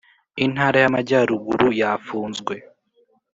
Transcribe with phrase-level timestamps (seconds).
[0.45, 2.55] Intara yamajyaruguru yafunzwe